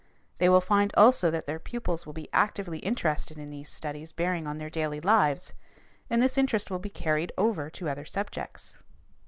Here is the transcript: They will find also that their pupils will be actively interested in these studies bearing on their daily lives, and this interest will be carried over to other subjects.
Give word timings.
They 0.39 0.49
will 0.49 0.61
find 0.61 0.91
also 0.97 1.29
that 1.29 1.45
their 1.45 1.59
pupils 1.59 2.07
will 2.07 2.13
be 2.13 2.27
actively 2.33 2.79
interested 2.79 3.37
in 3.37 3.51
these 3.51 3.69
studies 3.69 4.11
bearing 4.13 4.47
on 4.47 4.57
their 4.57 4.67
daily 4.71 4.99
lives, 4.99 5.53
and 6.09 6.23
this 6.23 6.39
interest 6.39 6.71
will 6.71 6.79
be 6.79 6.89
carried 6.89 7.31
over 7.37 7.69
to 7.69 7.87
other 7.87 8.05
subjects. 8.05 8.79